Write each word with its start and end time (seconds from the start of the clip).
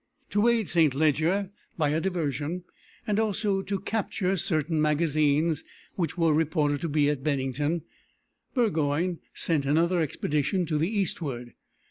To 0.31 0.47
aid 0.47 0.67
St. 0.67 0.95
Leger 0.95 1.51
by 1.77 1.89
a 1.89 2.01
diversion, 2.01 2.63
and 3.05 3.19
also 3.19 3.61
to 3.61 3.79
capture 3.79 4.35
certain 4.35 4.81
magazines 4.81 5.63
which 5.93 6.17
were 6.17 6.33
reported 6.33 6.81
to 6.81 6.89
be 6.89 7.07
at 7.07 7.23
Bennington, 7.23 7.83
Burgoyne 8.55 9.19
sent 9.35 9.67
another 9.67 10.01
expedition 10.01 10.65
to 10.65 10.79
the 10.79 10.89
eastward. 10.89 11.53